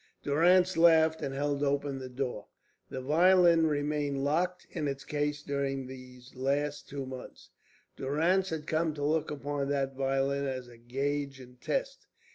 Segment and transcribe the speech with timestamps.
[0.23, 2.47] Durrance laughed and held open the door.
[2.89, 7.51] The violin had remained locked in its case during these last two months.
[7.97, 12.07] Durrance had come to look upon that violin as a gauge and test.